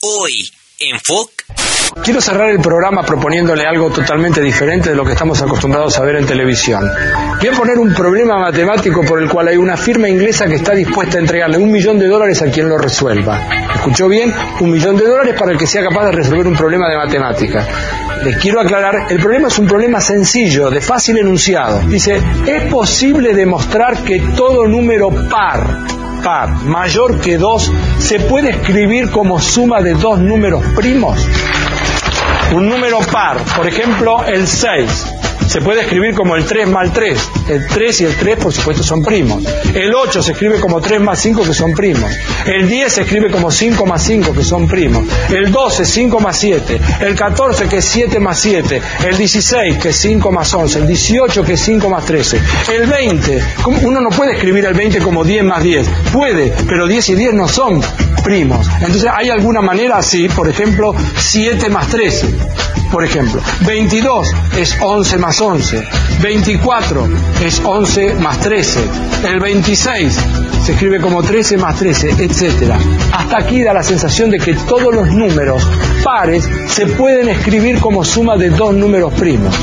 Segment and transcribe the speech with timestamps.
[0.00, 1.30] Hoy, en FOC,
[2.00, 6.16] Quiero cerrar el programa proponiéndole algo totalmente diferente de lo que estamos acostumbrados a ver
[6.16, 6.90] en televisión.
[7.38, 10.72] Voy a poner un problema matemático por el cual hay una firma inglesa que está
[10.72, 13.46] dispuesta a entregarle un millón de dólares a quien lo resuelva.
[13.74, 14.32] ¿Escuchó bien?
[14.60, 17.66] Un millón de dólares para el que sea capaz de resolver un problema de matemática.
[18.24, 21.80] Les quiero aclarar, el problema es un problema sencillo, de fácil enunciado.
[21.86, 29.10] Dice, ¿es posible demostrar que todo número par par mayor que 2 se puede escribir
[29.10, 31.18] como suma de dos números primos?
[32.52, 35.21] Un número par, por ejemplo, el 6,
[35.52, 37.18] se puede escribir como el 3 más 3.
[37.50, 39.44] El 3 y el 3, por supuesto, son primos.
[39.74, 42.10] El 8 se escribe como 3 más 5, que son primos.
[42.46, 45.04] El 10 se escribe como 5 más 5, que son primos.
[45.28, 46.80] El 12, 5 más 7.
[47.02, 48.80] El 14, que es 7 más 7.
[49.06, 50.78] El 16, que es 5 más 11.
[50.78, 52.40] El 18, que es 5 más 13.
[52.74, 53.78] El 20, ¿cómo?
[53.82, 55.86] uno no puede escribir el 20 como 10 más 10.
[56.14, 57.82] Puede, pero 10 y 10 no son
[58.24, 58.66] primos.
[58.80, 60.30] Entonces, ¿hay alguna manera así?
[60.30, 63.40] Por ejemplo, 7 más 13 por ejemplo.
[63.66, 64.28] 22
[64.58, 65.82] es 11 más 11.
[66.22, 67.08] 24
[67.42, 68.80] es 11 más 13.
[69.24, 70.18] El 26
[70.64, 72.72] se escribe como 13 más 13, etc.
[73.12, 75.66] Hasta aquí da la sensación de que todos los números
[76.04, 79.54] pares se pueden escribir como suma de dos números primos.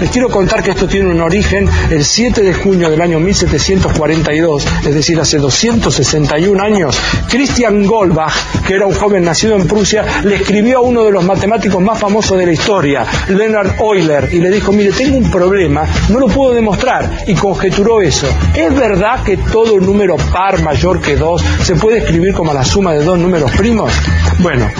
[0.00, 4.66] Les quiero contar que esto tiene un origen el 7 de junio del año 1742,
[4.86, 6.98] es decir, hace 261 años.
[7.28, 8.32] Christian Goldbach,
[8.66, 11.98] que era un joven nacido en Prusia, le escribió a uno de los matemáticos más
[11.98, 16.28] famosos de la historia, Leonard Euler, y le dijo, mire, tengo un problema, no lo
[16.28, 18.26] puedo demostrar, y conjeturó eso.
[18.54, 22.92] ¿Es verdad que todo número par mayor que 2 se puede escribir como la suma
[22.92, 23.92] de dos números primos?
[24.38, 24.70] Bueno,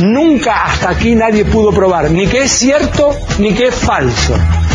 [0.00, 4.34] Nunca hasta aquí nadie pudo probar ni que es cierto ni que es falso.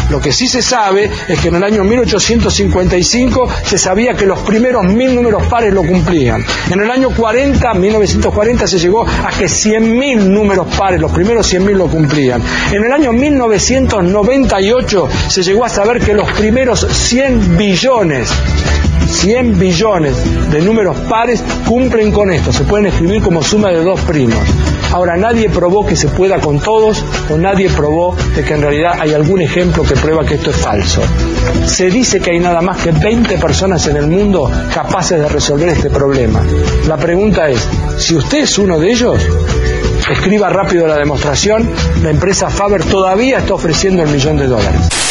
[0.10, 4.40] Lo que sí se sabe es que en el año 1855 se sabía que los
[4.40, 6.44] primeros mil números pares lo cumplían.
[6.72, 11.74] En el año 40, 1940, se llegó a que 100.000 números pares, los primeros 100.000
[11.74, 12.42] lo cumplían.
[12.72, 18.32] En el año 1998 se llegó a saber que los primeros 100 billones
[19.20, 20.16] 100 billones
[20.50, 24.40] de números pares cumplen con esto, se pueden escribir como suma de dos primos.
[24.94, 28.94] Ahora, nadie probó que se pueda con todos o nadie probó de que en realidad
[28.98, 31.02] hay algún ejemplo que prueba que esto es falso.
[31.66, 35.68] Se dice que hay nada más que 20 personas en el mundo capaces de resolver
[35.68, 36.42] este problema.
[36.88, 37.60] La pregunta es,
[37.98, 39.20] si usted es uno de ellos,
[40.10, 41.70] escriba rápido la demostración,
[42.02, 45.09] la empresa Faber todavía está ofreciendo el millón de dólares.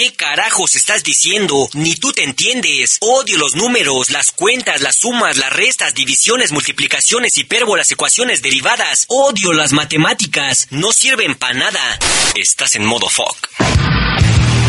[0.00, 1.68] ¿Qué carajos estás diciendo?
[1.74, 2.96] Ni tú te entiendes.
[3.02, 9.04] Odio los números, las cuentas, las sumas, las restas, divisiones, multiplicaciones, hipérbolas, ecuaciones derivadas.
[9.08, 10.68] Odio las matemáticas.
[10.70, 11.98] No sirven para nada.
[12.34, 13.46] Estás en modo fuck.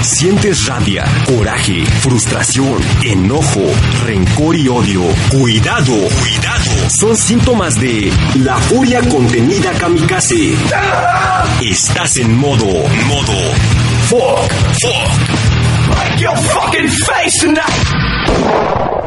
[0.03, 3.71] Sientes rabia, coraje, frustración, enojo,
[4.03, 5.03] rencor y odio.
[5.29, 6.89] Cuidado, cuidado.
[6.89, 8.11] Son síntomas de
[8.43, 10.55] la furia contenida kamikaze.
[11.61, 13.90] Estás en modo, modo.
[14.11, 14.51] Fuck,
[14.81, 15.11] fuck.
[15.87, 19.00] Break your fucking face tonight.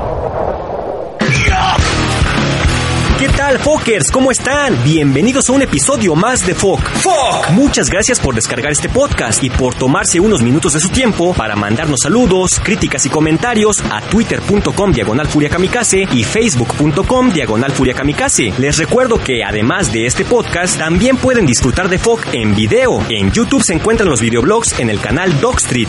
[3.24, 4.10] ¿Qué tal, Fokers?
[4.10, 4.84] ¿Cómo están?
[4.84, 6.86] Bienvenidos a un episodio más de Fok.
[6.90, 7.52] ¡Fok!
[7.52, 11.56] Muchas gracias por descargar este podcast y por tomarse unos minutos de su tiempo para
[11.56, 18.52] mandarnos saludos, críticas y comentarios a twitter.com diagonal kamikaze y facebook.com diagonal kamikaze.
[18.58, 23.02] Les recuerdo que además de este podcast, también pueden disfrutar de Fok en video.
[23.08, 25.88] En YouTube se encuentran los videoblogs en el canal Dogstreet.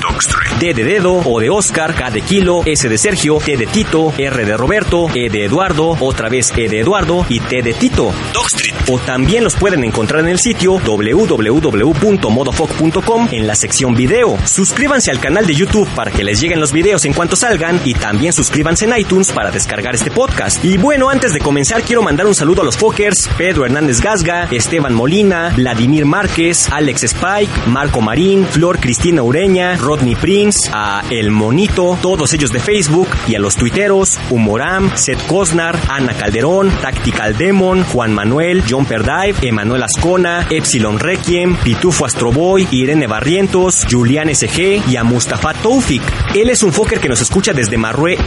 [0.61, 4.13] D de dedo, O de Oscar, K de kilo, S de Sergio, T de Tito,
[4.17, 8.11] R de Roberto, E de Eduardo, otra vez E de Eduardo y T de Tito.
[8.33, 8.75] Dogstreet.
[8.89, 14.37] O también los pueden encontrar en el sitio www.modofoc.com en la sección video.
[14.45, 17.93] Suscríbanse al canal de YouTube para que les lleguen los videos en cuanto salgan y
[17.93, 20.63] también suscríbanse en iTunes para descargar este podcast.
[20.63, 24.47] Y bueno, antes de comenzar quiero mandar un saludo a los Fokers, Pedro Hernández Gasga,
[24.51, 31.31] Esteban Molina, Vladimir Márquez, Alex Spike, Marco Marín, Flor Cristina Ureña, Rodney Prince, a El
[31.31, 36.69] Monito, todos ellos de Facebook y a los tuiteros, Humoram, Seth Cosnar, Ana Calderón,
[37.05, 44.33] Tactical Demon, Juan Manuel, John Perdive, Emanuel Ascona, Epsilon Requiem, Pitufo Astroboy, Irene Barrientos, Julián
[44.33, 46.01] SG y a Mustafa Toufik.
[46.33, 48.17] Él es un Fokker que nos escucha desde Marrue...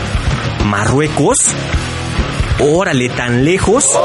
[0.65, 1.39] ¿Marruecos?
[2.61, 3.99] Órale, tan lejos.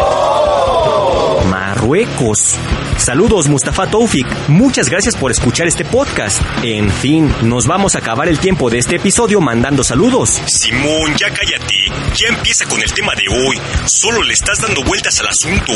[1.52, 2.58] Marruecos.
[2.98, 6.42] Saludos Mustafa Toufik, muchas gracias por escuchar este podcast.
[6.64, 10.42] En fin, nos vamos a acabar el tiempo de este episodio mandando saludos.
[10.48, 11.76] Simón, ya cállate,
[12.16, 15.74] ya empieza con el tema de hoy, solo le estás dando vueltas al asunto.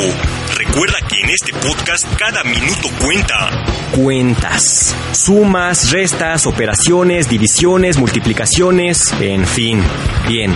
[0.56, 3.66] Recuerda que en este podcast cada minuto cuenta.
[3.92, 9.82] Cuentas, sumas, restas, operaciones, divisiones, multiplicaciones, en fin.
[10.28, 10.54] Bien,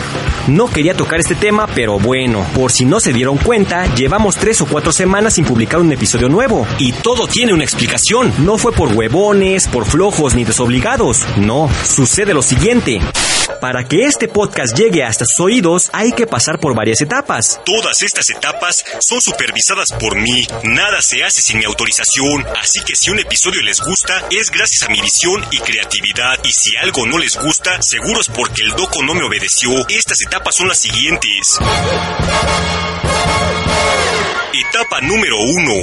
[0.48, 4.62] no quería tocar este tema, pero bueno, por si no se dieron cuenta, llevamos tres
[4.62, 6.50] o cuatro semanas sin publicar un episodio nuevo.
[6.80, 8.33] Y todo tiene una explicación.
[8.39, 11.25] No fue por huevones, por flojos ni desobligados.
[11.38, 13.00] No, sucede lo siguiente.
[13.62, 17.62] Para que este podcast llegue hasta sus oídos hay que pasar por varias etapas.
[17.63, 20.48] Todas estas etapas son supervisadas por mí.
[20.63, 22.45] Nada se hace sin mi autorización.
[22.59, 26.39] Así que si un episodio les gusta, es gracias a mi visión y creatividad.
[26.44, 29.69] Y si algo no les gusta, seguro es porque el doco no me obedeció.
[29.88, 31.59] Estas etapas son las siguientes.
[34.53, 35.74] Etapa número 1.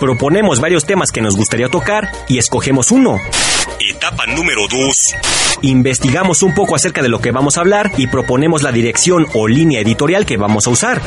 [0.00, 3.16] Proponemos varios temas que nos gustaría tocar y escogemos uno.
[3.80, 5.14] Etapa número 2.
[5.62, 9.48] Investigamos un poco acerca de lo que vamos a hablar y proponemos la dirección o
[9.48, 11.02] línea editorial que vamos a usar.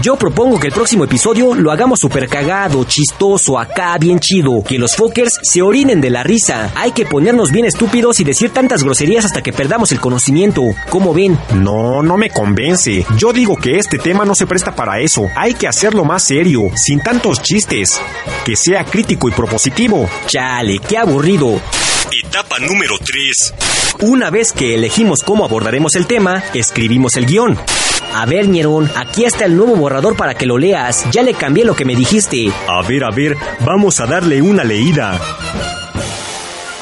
[0.00, 4.62] Yo propongo que el próximo episodio lo hagamos super cagado, chistoso, acá, bien chido.
[4.62, 6.70] Que los fuckers se orinen de la risa.
[6.76, 10.62] Hay que ponernos bien estúpidos y decir tantas groserías hasta que perdamos el conocimiento.
[10.88, 11.38] ¿Cómo ven?
[11.54, 13.04] No, no me convence.
[13.16, 15.28] Yo digo que este tema no se presta para eso.
[15.34, 18.00] Hay que hacerlo más serio, sin tantos chistes.
[18.44, 20.08] Que sea crítico y propositivo.
[20.26, 21.60] Chale, qué aburrido.
[22.24, 23.54] Etapa número 3.
[24.02, 27.58] Una vez que elegimos cómo abordaremos el tema, escribimos el guion.
[28.14, 31.04] A ver, Ñerón, aquí está el nuevo borrador para que lo leas.
[31.10, 32.50] Ya le cambié lo que me dijiste.
[32.68, 35.20] A ver, a ver, vamos a darle una leída.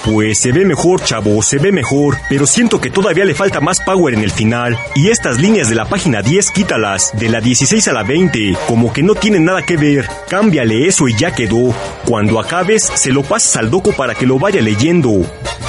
[0.05, 3.81] Pues se ve mejor, chavo, se ve mejor, pero siento que todavía le falta más
[3.81, 4.79] power en el final.
[4.95, 8.93] Y estas líneas de la página 10 quítalas, de la 16 a la 20, como
[8.93, 10.07] que no tienen nada que ver.
[10.29, 11.75] Cámbiale eso y ya quedó.
[12.05, 15.25] Cuando acabes, se lo pasas al doco para que lo vaya leyendo.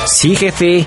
[0.05, 0.85] Sí, jefe.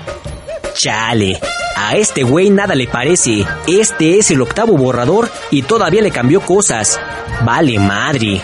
[0.75, 1.39] Chale.
[1.75, 3.45] A este güey nada le parece.
[3.67, 6.99] Este es el octavo borrador y todavía le cambió cosas.
[7.43, 8.41] Vale madre.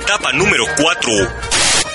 [0.00, 1.12] Etapa número 4.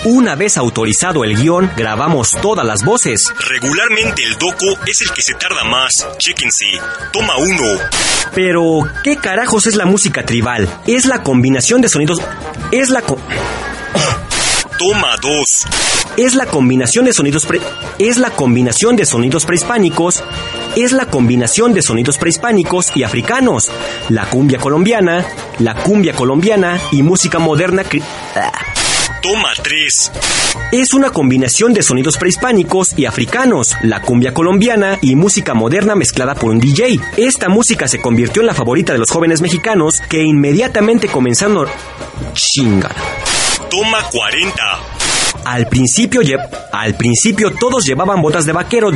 [0.04, 3.24] Una vez autorizado el guion, grabamos todas las voces.
[3.50, 5.92] Regularmente el doco es el que se tarda más.
[6.18, 6.66] Chéquense.
[7.14, 7.64] Toma uno.
[8.34, 10.68] Pero, ¿qué carajos es la música tribal?
[10.88, 12.20] Es la combinación de sonidos...
[12.72, 13.02] Es la...
[13.04, 13.20] co-
[14.80, 15.46] Toma dos.
[16.18, 17.62] es la combinación de sonidos pre...
[18.00, 20.24] es la combinación de sonidos prehispánicos,
[20.76, 23.70] es la combinación de sonidos prehispánicos y africanos,
[24.10, 25.24] la cumbia colombiana,
[25.60, 28.02] la cumbia colombiana y música moderna cri-
[28.36, 28.52] Ah.
[29.22, 30.12] Toma tres.
[30.72, 36.34] Es una combinación de sonidos prehispánicos y africanos, la cumbia colombiana y música moderna mezclada
[36.34, 37.00] por un DJ.
[37.18, 41.68] Esta música se convirtió en la favorita de los jóvenes mexicanos que inmediatamente comenzaron...
[42.34, 42.96] Chingada.
[43.70, 44.91] Toma 40.
[45.46, 46.22] Al principio,
[46.72, 48.92] al principio todos llevaban botas de vaquero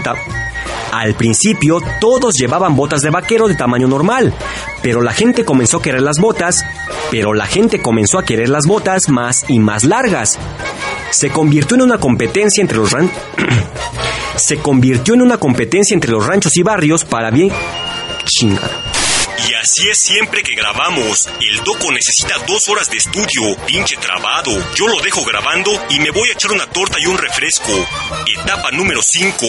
[0.91, 4.33] Al principio todos llevaban botas de vaquero de tamaño normal,
[4.81, 6.63] pero la gente comenzó a querer las botas,
[7.11, 10.37] pero la gente comenzó a querer las botas más y más largas.
[11.11, 13.11] Se convirtió en una competencia entre los ran-
[14.37, 17.51] Se convirtió en una competencia entre los ranchos y barrios para bien
[18.25, 18.69] chingada.
[19.65, 21.27] Así es siempre que grabamos.
[21.41, 23.57] El doco necesita dos horas de estudio.
[23.65, 24.51] Pinche trabado.
[24.75, 27.71] Yo lo dejo grabando y me voy a echar una torta y un refresco.
[28.27, 29.43] Etapa número 5.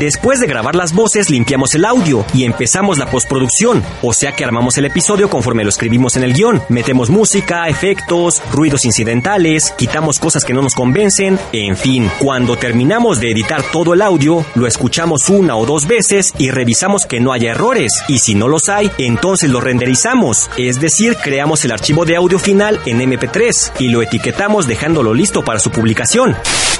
[0.00, 4.44] Después de grabar las voces, limpiamos el audio y empezamos la postproducción, o sea que
[4.44, 6.60] armamos el episodio conforme lo escribimos en el guion.
[6.68, 12.10] Metemos música, efectos, ruidos incidentales, quitamos cosas que no nos convencen, en fin.
[12.18, 17.06] Cuando terminamos de editar todo el audio, lo escuchamos una o dos veces y revisamos
[17.06, 21.64] que no haya errores, y si no los hay, entonces lo renderizamos, es decir, creamos
[21.64, 26.34] el archivo de audio final en MP3 y lo etiquetamos dejándolo listo para su publicación.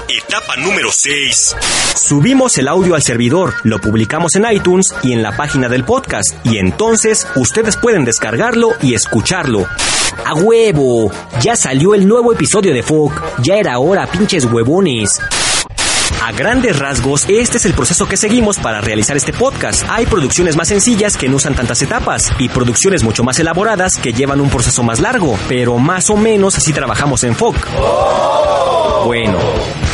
[0.09, 1.57] Etapa número 6.
[1.95, 6.35] Subimos el audio al servidor, lo publicamos en iTunes y en la página del podcast,
[6.45, 9.67] y entonces ustedes pueden descargarlo y escucharlo.
[10.25, 11.11] ¡A huevo!
[11.41, 13.43] Ya salió el nuevo episodio de Folk.
[13.43, 15.21] Ya era hora, pinches huevones.
[16.27, 19.85] A grandes rasgos, este es el proceso que seguimos para realizar este podcast.
[19.89, 24.13] Hay producciones más sencillas que no usan tantas etapas y producciones mucho más elaboradas que
[24.13, 27.55] llevan un proceso más largo, pero más o menos así trabajamos en FOC.
[29.05, 29.39] Bueno,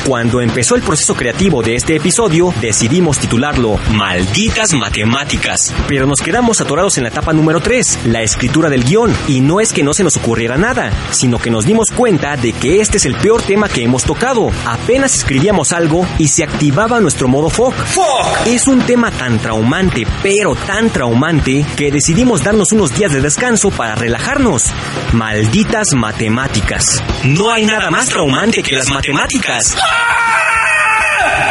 [0.07, 5.73] Cuando empezó el proceso creativo de este episodio, decidimos titularlo Malditas Matemáticas.
[5.87, 9.15] Pero nos quedamos atorados en la etapa número 3, la escritura del guion.
[9.29, 12.53] Y no es que no se nos ocurriera nada, sino que nos dimos cuenta de
[12.53, 14.51] que este es el peor tema que hemos tocado.
[14.67, 17.73] Apenas escribíamos algo y se activaba nuestro modo FOC.
[17.73, 18.47] ¡Fuck!
[18.47, 23.71] Es un tema tan traumante, pero tan traumante, que decidimos darnos unos días de descanso
[23.71, 24.73] para relajarnos.
[25.13, 27.01] Malditas matemáticas.
[27.25, 29.77] No hay nada más traumante que las matemáticas.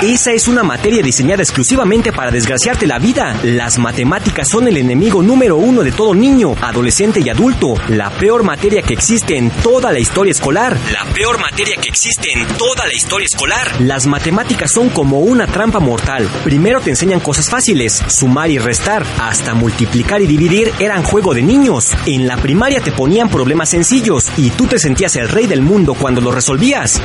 [0.01, 3.39] Esa es una materia diseñada exclusivamente para desgraciarte la vida.
[3.43, 7.75] Las matemáticas son el enemigo número uno de todo niño, adolescente y adulto.
[7.87, 10.75] La peor materia que existe en toda la historia escolar.
[10.91, 13.79] La peor materia que existe en toda la historia escolar.
[13.79, 16.27] Las matemáticas son como una trampa mortal.
[16.43, 21.43] Primero te enseñan cosas fáciles, sumar y restar, hasta multiplicar y dividir eran juego de
[21.43, 21.93] niños.
[22.07, 25.93] En la primaria te ponían problemas sencillos y tú te sentías el rey del mundo
[25.93, 26.99] cuando lo resolvías.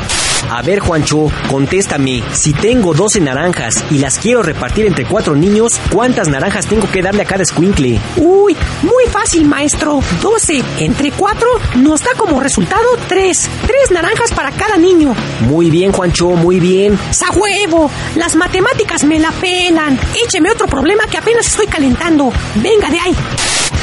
[0.50, 5.80] A ver, Juancho, contéstame, si tengo 12 naranjas y las quiero repartir entre cuatro niños,
[5.92, 8.00] ¿cuántas naranjas tengo que darle a cada escuincle?
[8.16, 10.00] Uy, muy fácil, maestro.
[10.22, 13.50] 12 entre 4 nos da como resultado 3.
[13.66, 15.14] 3 naranjas para cada niño.
[15.40, 16.98] Muy bien, Juancho, muy bien.
[17.10, 17.90] ¡Sa huevo!
[18.14, 19.98] Las matemáticas me la pelan.
[20.24, 22.32] Écheme otro problema que apenas estoy calentando.
[22.56, 23.16] Venga de ahí.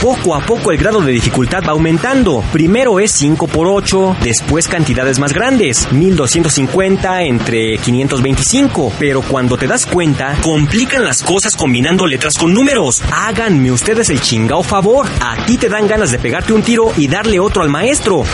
[0.04, 2.44] Poco a poco el grado de dificultad va aumentando.
[2.52, 8.92] Primero es 5 por 8, después cantidades más grandes, 1250 entre 525.
[9.00, 13.02] Pero cuando te das cuenta, Complican las cosas combinando letras con números.
[13.14, 15.08] háganme ustedes el chingao favor.
[15.22, 18.26] A ti te dan ganas de pegarte un tiro y darle otro al maestro.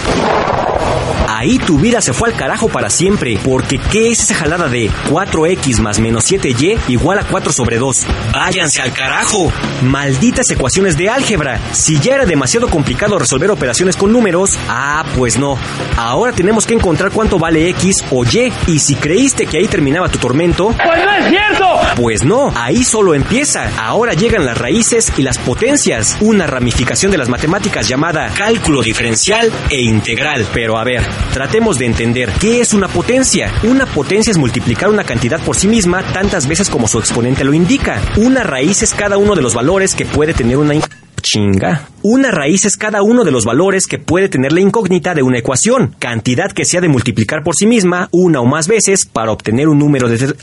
[1.27, 4.89] Ahí tu vida se fue al carajo para siempre, porque ¿qué es esa jalada de
[5.10, 8.05] 4x más menos 7y igual a 4 sobre 2?
[8.34, 9.51] Váyanse al carajo.
[9.84, 11.60] Malditas ecuaciones de álgebra.
[11.72, 15.58] Si ya era demasiado complicado resolver operaciones con números, ah, pues no.
[15.98, 18.51] Ahora tenemos que encontrar cuánto vale x o y.
[18.67, 21.69] Y si creíste que ahí terminaba tu tormento, Pues no es cierto.
[21.96, 23.69] Pues no, ahí solo empieza.
[23.79, 29.51] Ahora llegan las raíces y las potencias, una ramificación de las matemáticas llamada Cálculo diferencial
[29.69, 30.46] e integral.
[30.53, 33.51] Pero a ver, tratemos de entender qué es una potencia.
[33.63, 37.53] Una potencia es multiplicar una cantidad por sí misma tantas veces como su exponente lo
[37.53, 38.01] indica.
[38.17, 40.84] Una raíz es cada uno de los valores que puede tener una in-
[41.22, 41.89] Chinga.
[42.01, 45.39] Una raíz es cada uno de los valores que puede tener la incógnita de una
[45.39, 49.34] ecuación, cantidad que se ha de multiplicar por sí misma una o más veces para
[49.34, 50.34] obtener un número de...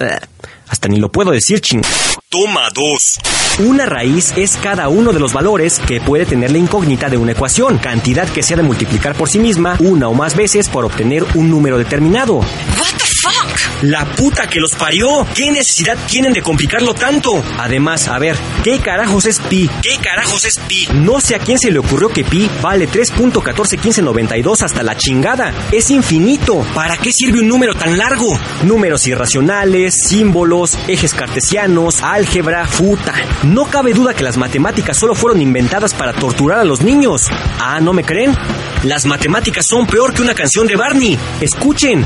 [0.68, 1.82] Hasta ni lo puedo decir, ching.
[2.28, 3.18] Toma dos.
[3.60, 7.32] Una raíz es cada uno de los valores que puede tener la incógnita de una
[7.32, 10.84] ecuación, cantidad que se ha de multiplicar por sí misma una o más veces por
[10.84, 12.36] obtener un número determinado.
[12.36, 13.82] What the fuck?
[13.82, 15.26] La puta que los parió.
[15.34, 17.42] ¿Qué necesidad tienen de complicarlo tanto?
[17.58, 19.68] Además, a ver, ¿qué carajos es pi?
[19.82, 20.88] ¿Qué carajos es pi?
[20.94, 25.52] No sé a quién se le ocurrió que pi vale 3.141592 hasta la chingada.
[25.72, 26.64] Es infinito.
[26.74, 28.38] ¿Para qué sirve un número tan largo?
[28.64, 33.14] Números irracionales, símbolos, ejes cartesianos, álgebra, futa.
[33.44, 37.28] No cabe duda que las matemáticas solo fueron inventadas para torturar a los niños.
[37.60, 38.36] Ah, ¿no me creen?
[38.84, 41.18] Las matemáticas son peor que una canción de Barney.
[41.40, 42.04] Escuchen.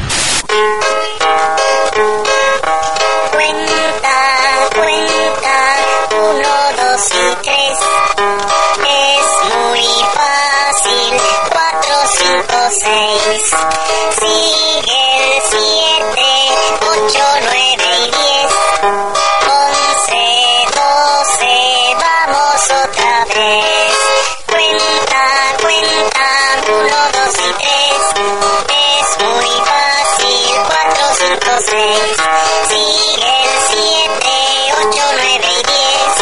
[3.30, 4.18] Cuenta,
[4.74, 5.56] cuenta,
[6.10, 7.78] uno, dos y tres.
[8.84, 11.10] Es muy fácil,
[11.52, 13.44] cuatro, cinco, seis.
[14.18, 15.79] Sigue siete,
[31.66, 32.16] seis.
[32.68, 34.36] Sigue el siete,
[34.80, 36.12] ocho, nueve y diez.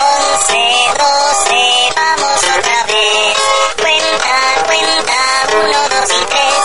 [0.00, 0.62] Once,
[0.98, 1.62] doce,
[1.96, 3.36] vamos otra vez.
[3.80, 5.20] Cuenta, cuenta,
[5.62, 6.64] uno, dos y tres.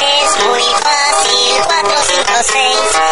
[0.00, 3.05] Es muy fácil, cuatro, cinco, seis.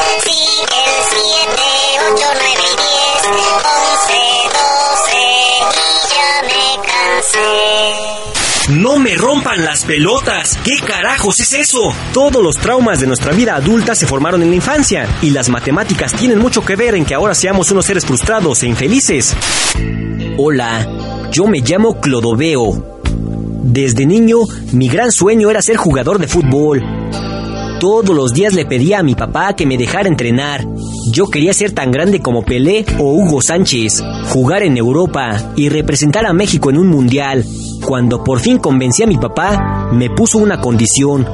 [8.85, 10.59] No me rompan las pelotas.
[10.63, 11.91] ¿Qué carajos es eso?
[12.13, 16.13] Todos los traumas de nuestra vida adulta se formaron en la infancia y las matemáticas
[16.13, 19.35] tienen mucho que ver en que ahora seamos unos seres frustrados e infelices.
[20.37, 20.87] Hola,
[21.33, 23.01] yo me llamo Clodoveo.
[23.63, 24.41] Desde niño,
[24.73, 26.83] mi gran sueño era ser jugador de fútbol.
[27.81, 30.67] Todos los días le pedía a mi papá que me dejara entrenar.
[31.11, 36.27] Yo quería ser tan grande como Pelé o Hugo Sánchez, jugar en Europa y representar
[36.27, 37.47] a México en un mundial.
[37.87, 41.27] Cuando por fin convencí a mi papá, me puso una condición.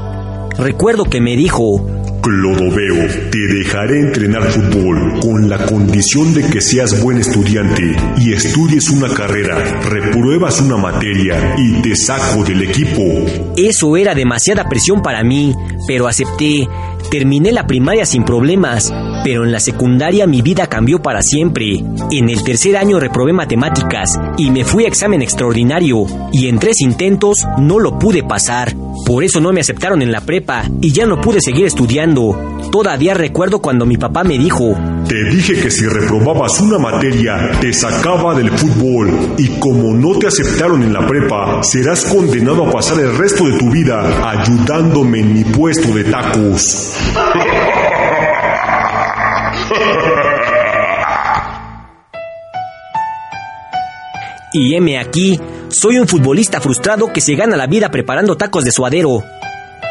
[0.59, 1.87] Recuerdo que me dijo,
[2.21, 8.90] Clodoveo, te dejaré entrenar fútbol con la condición de que seas buen estudiante y estudies
[8.90, 13.00] una carrera, repruebas una materia y te saco del equipo.
[13.57, 15.54] Eso era demasiada presión para mí,
[15.87, 16.69] pero acepté.
[17.11, 18.92] Terminé la primaria sin problemas,
[19.25, 21.83] pero en la secundaria mi vida cambió para siempre.
[22.11, 26.81] En el tercer año reprobé matemáticas y me fui a examen extraordinario, y en tres
[26.81, 28.75] intentos no lo pude pasar.
[29.07, 32.37] Por eso no me aceptaron en la prepa y ya no pude seguir estudiando.
[32.71, 34.75] Todavía recuerdo cuando mi papá me dijo,
[35.09, 40.29] Te dije que si reprobabas una materia, te sacaba del fútbol y como no te
[40.29, 45.35] aceptaron en la prepa, serás condenado a pasar el resto de tu vida ayudándome en
[45.35, 46.95] mi puesto de tacos.
[54.52, 55.38] Y heme aquí,
[55.69, 59.23] soy un futbolista frustrado que se gana la vida preparando tacos de suadero.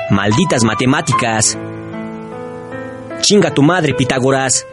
[0.10, 1.58] Malditas matemáticas.
[3.22, 4.66] Chinga tu madre, Pitágoras.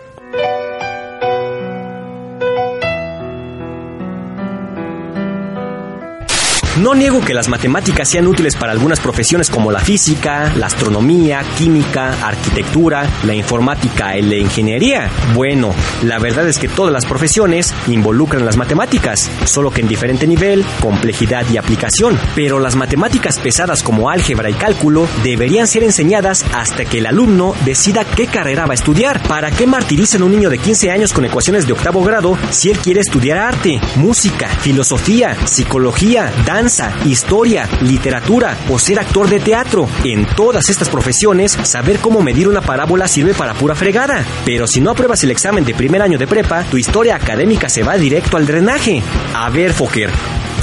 [6.83, 11.43] No niego que las matemáticas sean útiles para algunas profesiones como la física, la astronomía,
[11.57, 15.11] química, arquitectura, la informática y la ingeniería.
[15.35, 20.27] Bueno, la verdad es que todas las profesiones involucran las matemáticas, solo que en diferente
[20.27, 22.19] nivel, complejidad y aplicación.
[22.35, 27.55] Pero las matemáticas pesadas como álgebra y cálculo deberían ser enseñadas hasta que el alumno
[27.65, 29.23] decida qué carrera va a estudiar.
[29.23, 32.71] ¿Para qué martirizan a un niño de 15 años con ecuaciones de octavo grado si
[32.71, 36.66] él quiere estudiar arte, música, filosofía, psicología, danza?
[37.05, 39.89] Historia, literatura o ser actor de teatro.
[40.05, 44.25] En todas estas profesiones, saber cómo medir una parábola sirve para pura fregada.
[44.45, 47.83] Pero si no apruebas el examen de primer año de prepa, tu historia académica se
[47.83, 49.03] va directo al drenaje.
[49.35, 50.11] A ver, Fokker,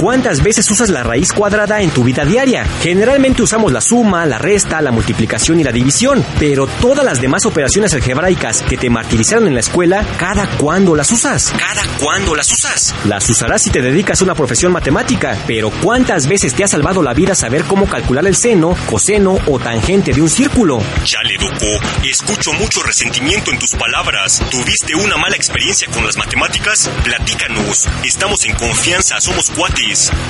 [0.00, 2.66] ¿Cuántas veces usas la raíz cuadrada en tu vida diaria?
[2.82, 7.46] Generalmente usamos la suma, la resta, la multiplicación y la división, pero todas las demás
[7.46, 11.52] operaciones algebraicas que te martirizaron en la escuela, ¿cada cuándo las usas?
[11.56, 12.94] ¿Cada cuándo las usas?
[13.04, 17.00] Las usarás si te dedicas a una profesión matemática, pero ¿cuántas veces te ha salvado
[17.00, 20.78] la vida saber cómo calcular el seno, coseno o tangente de un círculo?
[21.04, 24.42] Chale, Doco, escucho mucho resentimiento en tus palabras.
[24.50, 26.90] ¿Tuviste una mala experiencia con las matemáticas?
[27.04, 27.88] Platícanos.
[28.02, 29.83] Estamos en confianza, somos cuates.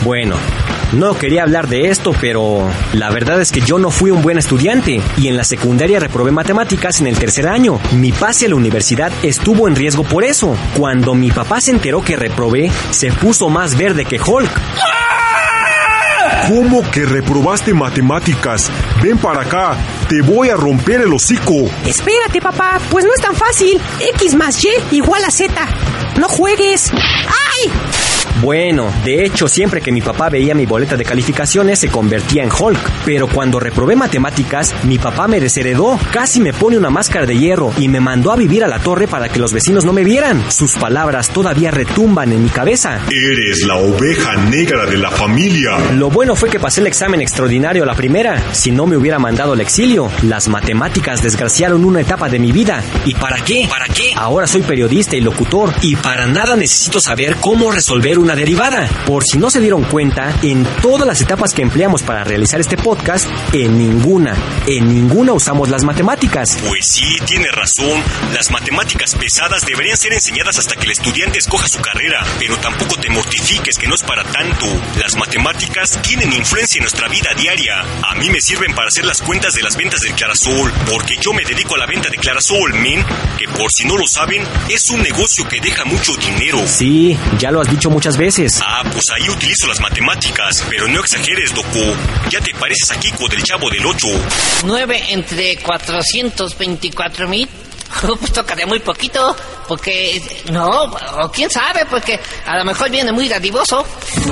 [0.05, 0.37] Bueno,
[0.93, 4.39] no quería hablar de esto, pero la verdad es que yo no fui un buen
[4.39, 7.81] estudiante y en la secundaria reprobé matemáticas en el tercer año.
[7.93, 10.57] Mi pase a la universidad estuvo en riesgo por eso.
[10.77, 14.51] Cuando mi papá se enteró que reprobé, se puso más verde que Hulk.
[16.49, 18.71] ¿Cómo que reprobaste matemáticas?
[19.03, 19.77] Ven para acá,
[20.09, 21.55] te voy a romper el hocico.
[21.87, 23.81] Espérate, papá, pues no es tan fácil.
[24.17, 25.55] X más Y igual a Z.
[26.21, 26.93] No juegues.
[26.93, 27.71] ¡Ay!
[28.45, 32.51] Bueno, de hecho, siempre que mi papá veía mi boleta de calificaciones se convertía en
[32.53, 32.79] Hulk.
[33.07, 35.99] Pero cuando reprobé matemáticas, mi papá me desheredó.
[36.13, 39.09] Casi me pone una máscara de hierro y me mandó a vivir a la torre
[39.09, 40.45] para que los vecinos no me vieran.
[40.51, 43.01] Sus palabras todavía retumban en mi cabeza.
[43.11, 45.79] Eres la oveja negra de la familia.
[45.95, 48.53] Lo bueno fue que pasé el examen extraordinario a la primera.
[48.53, 52.83] Si no me hubiera mandado al exilio, las matemáticas desgraciaron una etapa de mi vida.
[53.07, 53.67] ¿Y para qué?
[53.71, 54.13] ¿Para qué?
[54.17, 58.89] Ahora soy periodista y locutor y para nada necesito saber cómo resolver una derivada.
[59.07, 62.77] Por si no se dieron cuenta, en todas las etapas que empleamos para realizar este
[62.77, 66.59] podcast, en ninguna, en ninguna usamos las matemáticas.
[66.67, 68.03] Pues sí, tiene razón.
[68.35, 72.97] Las matemáticas pesadas deberían ser enseñadas hasta que el estudiante escoja su carrera, pero tampoco
[72.97, 74.67] te mortifiques que no es para tanto.
[75.01, 77.81] Las matemáticas tienen influencia en nuestra vida diaria.
[78.03, 81.33] A mí me sirven para hacer las cuentas de las ventas del Clarasol, porque yo
[81.33, 83.05] me dedico a la venta de Clarasol, men,
[83.39, 86.59] que por si no lo saben, es un negocio que deja mucho dinero.
[86.67, 88.24] Sí, ya lo has dicho muchas veces.
[88.65, 91.95] Ah, pues ahí utilizo las matemáticas, pero no exageres, Doco.
[92.31, 94.07] Ya te pareces a Kiko del Chavo del 8.
[94.65, 97.49] 9 entre 424 mil.
[98.19, 99.37] Pues tocaría muy poquito,
[99.69, 100.83] porque no,
[101.23, 103.87] o quién sabe, porque a lo mejor viene muy dadivoso.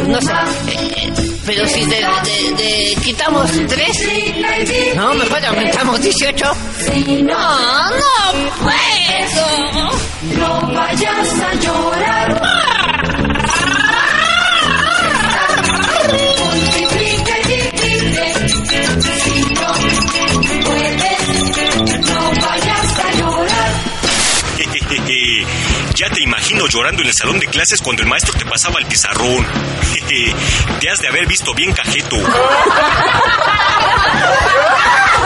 [0.09, 0.33] No sé,
[0.67, 1.13] eh, eh,
[1.47, 6.45] pero si de, de- de- quitamos 3, no, mejor le aumentamos 18.
[7.23, 9.91] No, no puedo.
[10.37, 12.92] No vayas a llorar.
[26.03, 28.87] Ya te imagino llorando en el salón de clases cuando el maestro te pasaba el
[28.87, 29.47] pizarrón.
[30.81, 32.17] te has de haber visto bien cajeto.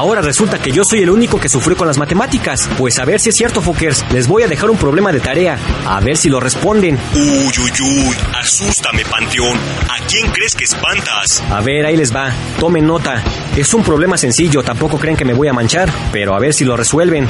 [0.00, 2.70] Ahora resulta que yo soy el único que sufrió con las matemáticas.
[2.78, 4.02] Pues a ver si es cierto, Fokers.
[4.14, 5.58] Les voy a dejar un problema de tarea.
[5.86, 6.98] A ver si lo responden.
[7.14, 9.58] Uy, uy, uy, asústame, Panteón.
[9.58, 11.44] ¿A quién crees que espantas?
[11.50, 12.32] A ver, ahí les va.
[12.58, 13.22] Tomen nota.
[13.54, 16.64] Es un problema sencillo, tampoco creen que me voy a manchar, pero a ver si
[16.64, 17.28] lo resuelven.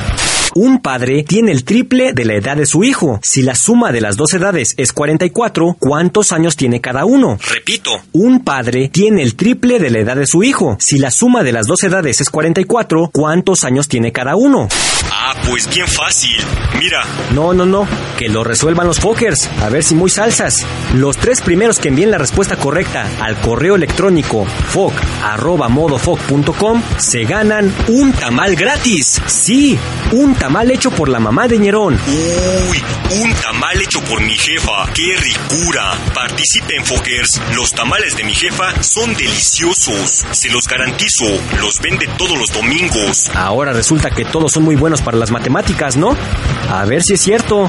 [0.55, 3.21] Un padre tiene el triple de la edad de su hijo.
[3.23, 7.39] Si la suma de las dos edades es 44, ¿cuántos años tiene cada uno?
[7.49, 10.77] Repito, Un padre tiene el triple de la edad de su hijo.
[10.81, 14.69] Si la suma de las dos edades es 44, ¿cuántos años tiene cada uno?
[15.13, 16.37] ah, pues bien fácil.
[16.79, 17.03] Mira,
[17.35, 17.87] No, no, no.
[18.19, 19.49] Que lo resuelvan los Fokers.
[19.63, 20.65] A ver si muy salsas.
[20.95, 28.13] Los tres primeros que envíen la respuesta correcta al correo electrónico foc.modofoc.com se ganan un
[28.13, 29.21] tamal gratis.
[29.27, 29.79] Sí,
[30.13, 31.99] un tamal hecho por la mamá de Ñerón.
[32.09, 32.83] uy,
[33.23, 34.87] un tamal hecho por mi jefa.
[34.95, 35.93] ¡Qué ricura!
[36.15, 37.39] Participen, Fokers.
[37.55, 40.25] Los tamales de mi jefa son deliciosos.
[40.31, 41.27] Se los garantizo.
[41.61, 43.31] Los vende todos los domingos.
[43.35, 46.17] Ahora resulta que todos son muy buenos para las matemáticas, ¿no?
[46.71, 47.69] A ver si es cierto.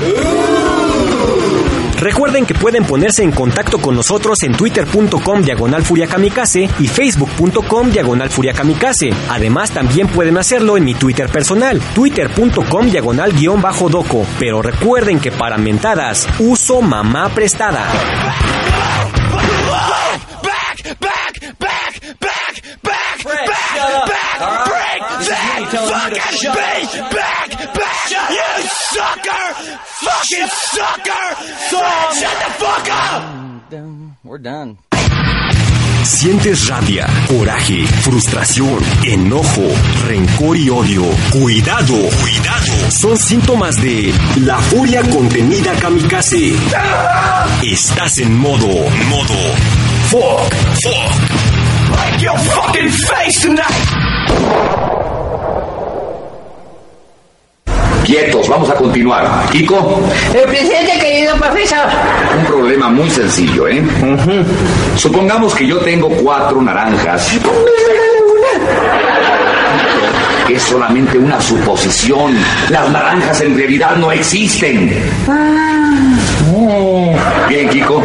[2.02, 8.28] Recuerden que pueden ponerse en contacto con nosotros en twitter.com diagonal furiakamikaze y facebook.com diagonal
[8.32, 9.12] furiakamikaze.
[9.30, 14.26] Además también pueden hacerlo en mi Twitter personal, twitter.com diagonal guion bajo doco.
[14.40, 17.86] Pero recuerden que para mentadas uso mamá prestada.
[36.04, 39.64] Sientes rabia, coraje, frustración, enojo,
[40.08, 41.04] rencor y odio.
[41.32, 42.92] Cuidado, cuidado.
[42.92, 46.54] Son síntomas de la furia contenida kamikaze.
[47.64, 49.56] Estás en modo, modo.
[50.10, 50.54] Fuck,
[50.84, 51.42] fuck.
[51.92, 54.91] Break your fucking face tonight.
[58.12, 59.26] Quietos, vamos a continuar.
[59.54, 60.02] Kiko,
[60.34, 61.88] El presidente, querido profesor.
[62.38, 63.82] un problema muy sencillo, ¿eh?
[64.97, 67.32] Supongamos que yo tengo cuatro naranjas.
[70.50, 72.36] Es solamente una suposición.
[72.69, 74.93] Las naranjas en realidad no existen.
[77.47, 78.04] Bien, Kiko.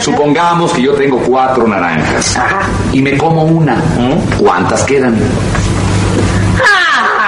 [0.00, 2.38] Supongamos que yo tengo cuatro naranjas.
[2.94, 3.76] Y me como una.
[4.38, 5.14] ¿Cuántas quedan?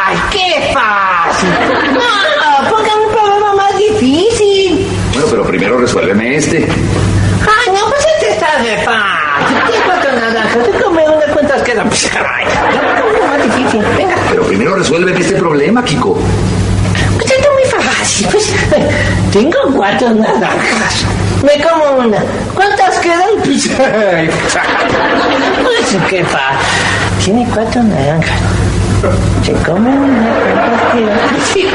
[0.09, 1.49] ¡Ay, qué fácil!
[1.93, 4.87] No, pongan un problema más difícil.
[5.13, 6.59] Bueno, pero primero resuélveme este.
[6.59, 9.57] Ay, no, pues este está de fácil.
[9.67, 11.89] Tienes cuatro naranjas, te come una, ¿cuántas quedan?
[11.89, 12.45] Pues, ay,
[13.19, 13.83] no, más difícil.
[13.97, 16.19] Venga, Pero primero resuélveme este problema, Kiko.
[17.17, 18.29] pues esto es muy fácil.
[18.31, 18.55] Pues,
[19.33, 21.05] tengo cuatro naranjas.
[21.43, 22.19] Me como una.
[22.55, 23.29] ¿Cuántas quedan?
[23.43, 24.29] Pues, ay,
[25.63, 27.25] pues qué fácil.
[27.25, 28.41] Tiene cuatro naranjas.
[29.43, 30.35] Se come una.
[31.53, 31.69] Sí,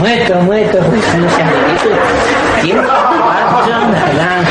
[0.00, 1.90] muerto, muerto, pues no se amiguito.
[2.62, 4.46] Tiene cuatro naranjas.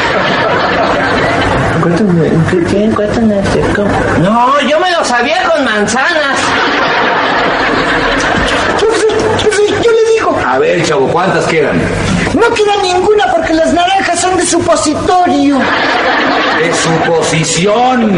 [1.82, 3.76] ¿Cuántos me- tienen cuatro naranjas?
[3.76, 6.38] Come- No, yo me lo sabía con manzanas.
[9.84, 11.80] Yo le digo, A ver, chavo, ¿cuántas quedan?
[12.34, 15.60] no queda ninguna porque las naranjas son de supositorio.
[16.64, 18.12] Es suposición.